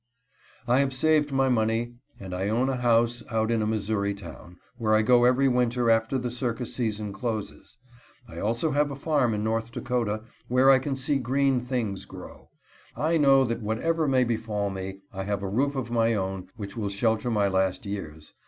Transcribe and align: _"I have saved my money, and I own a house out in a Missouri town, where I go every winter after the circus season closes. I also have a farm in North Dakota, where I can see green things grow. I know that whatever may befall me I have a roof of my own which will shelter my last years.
_"I 0.67 0.79
have 0.79 0.95
saved 0.95 1.31
my 1.31 1.47
money, 1.47 1.93
and 2.19 2.33
I 2.33 2.49
own 2.49 2.69
a 2.69 2.77
house 2.77 3.21
out 3.29 3.51
in 3.51 3.61
a 3.61 3.67
Missouri 3.67 4.15
town, 4.15 4.57
where 4.77 4.95
I 4.95 5.03
go 5.03 5.25
every 5.25 5.47
winter 5.47 5.91
after 5.91 6.17
the 6.17 6.31
circus 6.31 6.73
season 6.73 7.13
closes. 7.13 7.77
I 8.27 8.39
also 8.39 8.71
have 8.71 8.89
a 8.89 8.95
farm 8.95 9.35
in 9.35 9.43
North 9.43 9.71
Dakota, 9.71 10.23
where 10.47 10.71
I 10.71 10.79
can 10.79 10.95
see 10.95 11.17
green 11.19 11.61
things 11.63 12.05
grow. 12.05 12.49
I 12.97 13.17
know 13.17 13.43
that 13.43 13.61
whatever 13.61 14.07
may 14.07 14.23
befall 14.23 14.71
me 14.71 15.01
I 15.13 15.21
have 15.25 15.43
a 15.43 15.47
roof 15.47 15.75
of 15.75 15.91
my 15.91 16.15
own 16.15 16.47
which 16.57 16.75
will 16.75 16.89
shelter 16.89 17.29
my 17.29 17.47
last 17.47 17.85
years. 17.85 18.33